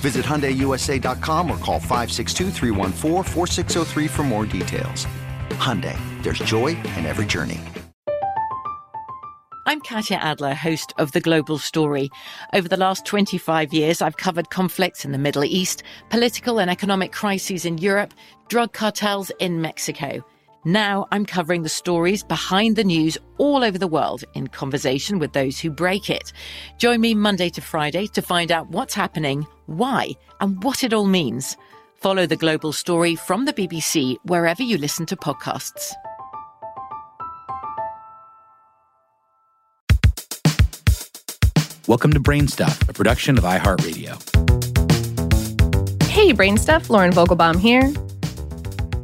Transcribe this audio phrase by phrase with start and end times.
[0.00, 2.50] Visit HyundaiUSA.com or call 562
[4.08, 5.06] for more details.
[5.50, 7.60] Hyundai, there's joy in every journey.
[9.66, 12.10] I'm Katya Adler, host of The Global Story.
[12.54, 17.12] Over the last 25 years, I've covered conflicts in the Middle East, political and economic
[17.12, 18.14] crises in Europe,
[18.48, 20.24] drug cartels in Mexico.
[20.66, 25.32] Now I'm covering the stories behind the news all over the world in conversation with
[25.32, 26.34] those who break it.
[26.76, 31.06] Join me Monday to Friday to find out what's happening, why, and what it all
[31.06, 31.56] means.
[31.94, 35.94] Follow the global story from the BBC wherever you listen to podcasts.
[41.86, 44.12] Welcome to Brainstuff, a production of iHeartRadio.
[46.02, 47.90] Hey, Brainstuff, Lauren Vogelbaum here.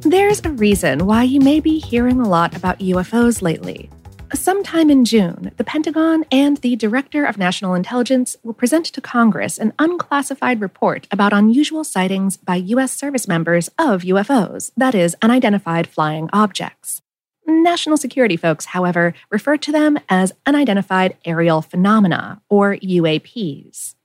[0.08, 3.90] There's a reason why you may be hearing a lot about UFOs lately.
[4.32, 9.58] Sometime in June, the Pentagon and the Director of National Intelligence will present to Congress
[9.58, 12.92] an unclassified report about unusual sightings by U.S.
[12.96, 17.02] service members of UFOs, that is, unidentified flying objects.
[17.44, 23.96] National security folks, however, refer to them as unidentified aerial phenomena, or UAPs.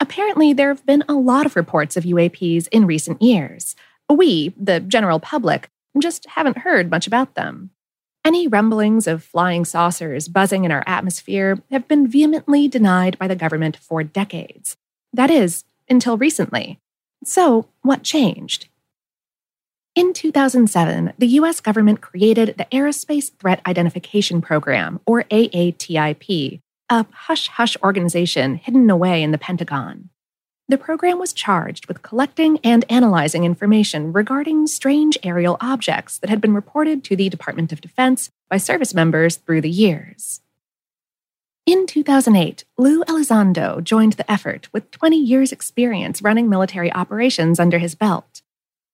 [0.00, 3.74] Apparently, there have been a lot of reports of UAPs in recent years.
[4.08, 7.70] We, the general public, just haven't heard much about them.
[8.24, 13.36] Any rumblings of flying saucers buzzing in our atmosphere have been vehemently denied by the
[13.36, 14.76] government for decades.
[15.12, 16.78] That is, until recently.
[17.24, 18.68] So, what changed?
[19.94, 26.60] In 2007, the US government created the Aerospace Threat Identification Program, or AATIP,
[26.90, 30.10] a hush hush organization hidden away in the Pentagon.
[30.70, 36.42] The program was charged with collecting and analyzing information regarding strange aerial objects that had
[36.42, 40.42] been reported to the Department of Defense by service members through the years.
[41.64, 47.78] In 2008, Lou Elizondo joined the effort with 20 years' experience running military operations under
[47.78, 48.42] his belt.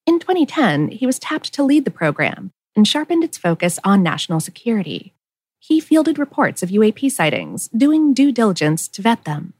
[0.07, 4.39] In 2010, he was tapped to lead the program and sharpened its focus on national
[4.39, 5.13] security.
[5.59, 9.55] He fielded reports of UAP sightings, doing due diligence to vet them.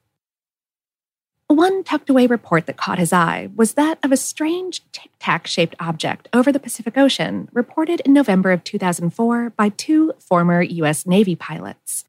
[1.49, 5.47] One tucked away report that caught his eye was that of a strange tic tac
[5.47, 11.07] shaped object over the Pacific Ocean, reported in November of 2004 by two former U.S.
[11.07, 12.07] Navy pilots.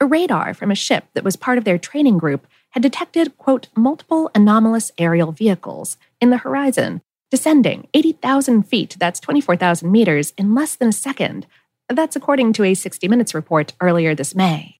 [0.00, 3.66] A radar from a ship that was part of their training group had detected, quote,
[3.74, 10.76] multiple anomalous aerial vehicles in the horizon, descending 80,000 feet, that's 24,000 meters, in less
[10.76, 11.46] than a second.
[11.88, 14.76] That's according to a 60 Minutes report earlier this May.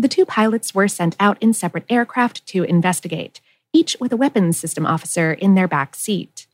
[0.00, 4.56] The two pilots were sent out in separate aircraft to investigate, each with a weapons
[4.56, 6.46] system officer in their back seat.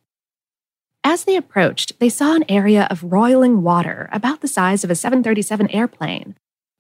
[1.04, 4.96] As they approached, they saw an area of roiling water about the size of a
[4.96, 6.34] 737 airplane.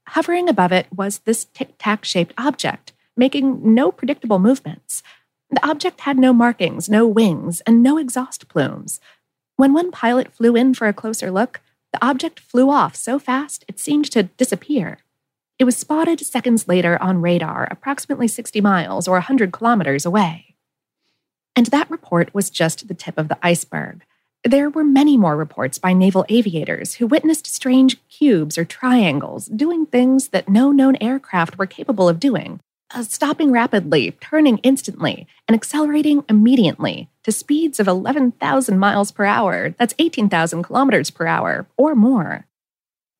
[0.08, 5.04] Hovering above it was this tic tac shaped object, making no predictable movements.
[5.50, 8.98] The object had no markings, no wings, and no exhaust plumes.
[9.54, 11.60] When one pilot flew in for a closer look,
[11.92, 14.98] the object flew off so fast it seemed to disappear.
[15.58, 20.54] It was spotted seconds later on radar, approximately 60 miles or 100 kilometers away.
[21.54, 24.04] And that report was just the tip of the iceberg.
[24.44, 29.86] There were many more reports by naval aviators who witnessed strange cubes or triangles doing
[29.86, 32.60] things that no known aircraft were capable of doing,
[32.94, 39.70] uh, stopping rapidly, turning instantly, and accelerating immediately to speeds of 11,000 miles per hour.
[39.78, 42.46] That's 18,000 kilometers per hour or more.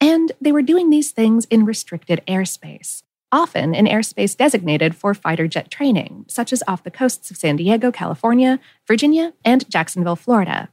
[0.00, 3.02] And they were doing these things in restricted airspace,
[3.32, 7.56] often in airspace designated for fighter jet training, such as off the coasts of San
[7.56, 10.68] Diego, California, Virginia, and Jacksonville, Florida.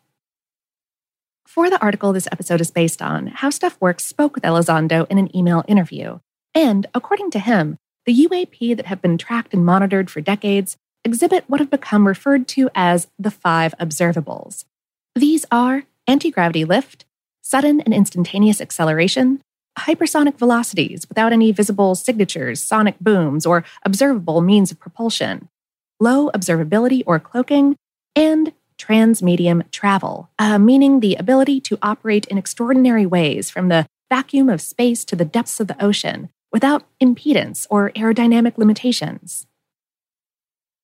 [1.47, 5.19] For the article this episode is based on, How Stuff Works spoke with Elizondo in
[5.19, 6.19] an email interview.
[6.55, 11.43] And according to him, the UAP that have been tracked and monitored for decades exhibit
[11.47, 14.65] what have become referred to as the five observables.
[15.15, 17.05] These are anti gravity lift,
[17.53, 19.39] sudden and instantaneous acceleration,
[19.77, 25.47] hypersonic velocities without any visible signatures, sonic booms, or observable means of propulsion,
[25.99, 27.75] low observability or cloaking,
[28.15, 34.49] and transmedium travel, uh, meaning the ability to operate in extraordinary ways from the vacuum
[34.49, 39.45] of space to the depths of the ocean without impedance or aerodynamic limitations.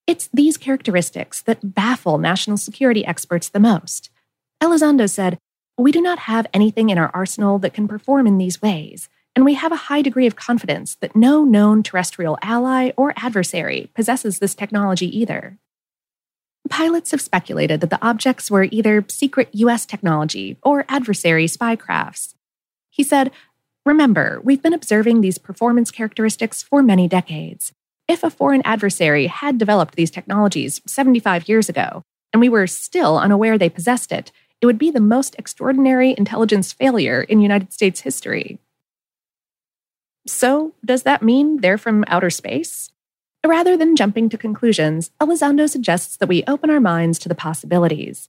[0.06, 4.10] It's these characteristics that baffle national security experts the most.
[4.62, 5.36] Elizondo said,
[5.80, 9.46] We do not have anything in our arsenal that can perform in these ways, and
[9.46, 14.40] we have a high degree of confidence that no known terrestrial ally or adversary possesses
[14.40, 15.56] this technology either.
[16.68, 22.34] Pilots have speculated that the objects were either secret US technology or adversary spy crafts.
[22.90, 23.30] He said,
[23.86, 27.72] Remember, we've been observing these performance characteristics for many decades.
[28.06, 32.02] If a foreign adversary had developed these technologies 75 years ago,
[32.34, 34.30] and we were still unaware they possessed it,
[34.60, 38.58] it would be the most extraordinary intelligence failure in United States history.
[40.26, 42.90] So, does that mean they're from outer space?
[43.44, 48.28] Rather than jumping to conclusions, Elizondo suggests that we open our minds to the possibilities.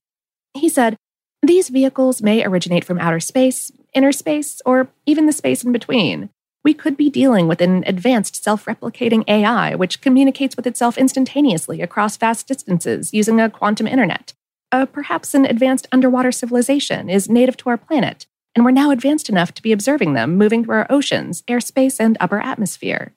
[0.54, 0.96] He said,
[1.42, 6.30] These vehicles may originate from outer space, inner space, or even the space in between.
[6.64, 11.82] We could be dealing with an advanced self replicating AI which communicates with itself instantaneously
[11.82, 14.34] across vast distances using a quantum internet.
[14.72, 18.26] Uh, perhaps an advanced underwater civilization is native to our planet,
[18.56, 22.18] and we're now advanced enough to be observing them moving through our oceans, airspace, and
[22.20, 23.14] upper atmosphere.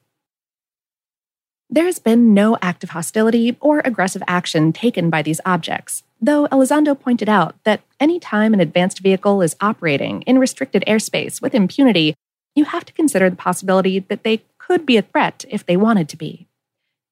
[1.70, 6.98] There has been no active hostility or aggressive action taken by these objects, though Elizondo
[6.98, 12.14] pointed out that any time an advanced vehicle is operating in restricted airspace with impunity,
[12.54, 16.08] you have to consider the possibility that they could be a threat if they wanted
[16.08, 16.46] to be.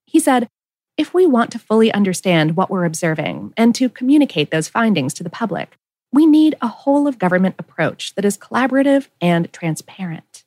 [0.06, 0.48] He said,
[0.96, 5.24] if we want to fully understand what we're observing and to communicate those findings to
[5.24, 5.78] the public,
[6.12, 10.44] we need a whole of government approach that is collaborative and transparent.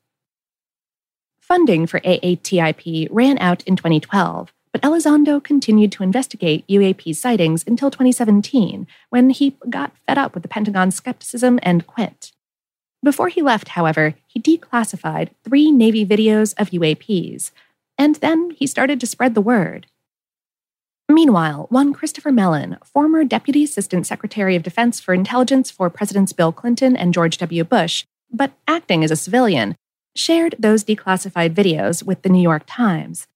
[1.40, 7.90] Funding for AATIP ran out in 2012, but Elizondo continued to investigate UAP sightings until
[7.90, 12.32] 2017, when he got fed up with the Pentagon's skepticism and quit.
[13.04, 17.52] Before he left, however, he declassified three Navy videos of UAPs,
[17.98, 19.88] and then he started to spread the word.
[21.10, 26.52] Meanwhile, one Christopher Mellon, former Deputy Assistant Secretary of Defense for Intelligence for Presidents Bill
[26.52, 27.64] Clinton and George W.
[27.64, 29.76] Bush, but acting as a civilian,
[30.16, 33.28] shared those declassified videos with the New York Times.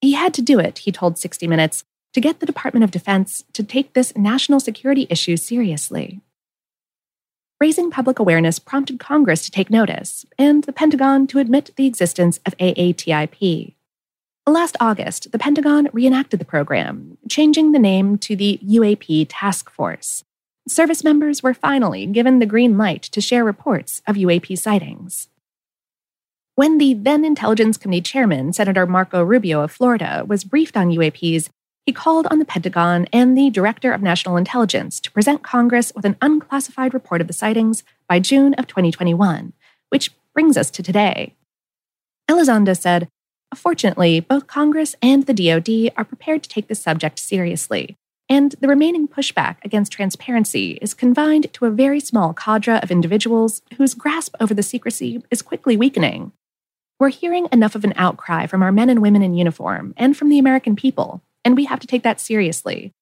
[0.00, 3.44] He had to do it, he told 60 Minutes, to get the Department of Defense
[3.52, 6.20] to take this national security issue seriously.
[7.60, 12.38] Raising public awareness prompted Congress to take notice and the Pentagon to admit the existence
[12.46, 13.75] of AATIP.
[14.48, 20.22] Last August, the Pentagon reenacted the program, changing the name to the UAP Task Force.
[20.68, 25.26] Service members were finally given the green light to share reports of UAP sightings.
[26.54, 31.48] When the then Intelligence Committee chairman, Senator Marco Rubio of Florida, was briefed on UAPs,
[31.84, 36.04] he called on the Pentagon and the Director of National Intelligence to present Congress with
[36.04, 39.54] an unclassified report of the sightings by June of 2021,
[39.88, 41.34] which brings us to today.
[42.30, 43.08] Elizondo said,
[43.54, 47.96] Fortunately, both Congress and the DoD are prepared to take this subject seriously,
[48.28, 53.62] and the remaining pushback against transparency is confined to a very small cadre of individuals
[53.76, 56.32] whose grasp over the secrecy is quickly weakening.
[56.98, 60.28] We're hearing enough of an outcry from our men and women in uniform and from
[60.28, 62.92] the American people, and we have to take that seriously.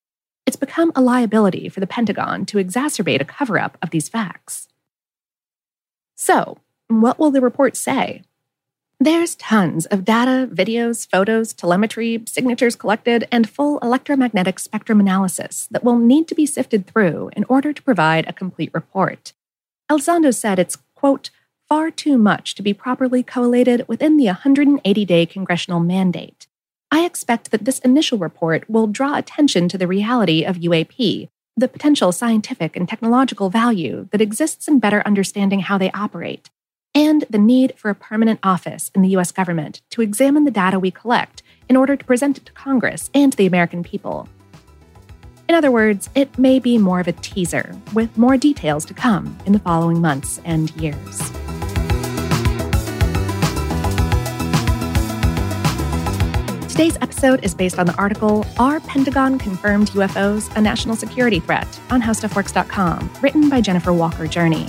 [0.46, 4.68] it's become a liability for the Pentagon to exacerbate a cover up of these facts.
[6.16, 6.58] So,
[6.88, 8.22] what will the report say?
[9.04, 15.84] There's tons of data, videos, photos, telemetry, signatures collected, and full electromagnetic spectrum analysis that
[15.84, 19.34] will need to be sifted through in order to provide a complete report.
[19.92, 21.28] Elizondo said it's, quote,
[21.68, 26.46] far too much to be properly collated within the 180 day congressional mandate.
[26.90, 31.68] I expect that this initial report will draw attention to the reality of UAP, the
[31.68, 36.48] potential scientific and technological value that exists in better understanding how they operate,
[36.94, 40.78] and the need for a permanent office in the US government to examine the data
[40.78, 44.28] we collect in order to present it to Congress and the American people.
[45.48, 49.36] In other words, it may be more of a teaser, with more details to come
[49.44, 51.18] in the following months and years.
[56.74, 61.68] Today's episode is based on the article Are Pentagon Confirmed UFOs a National Security Threat
[61.90, 64.68] on HowStuffWorks.com, written by Jennifer Walker Journey.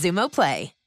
[0.01, 0.80] Xumo Play.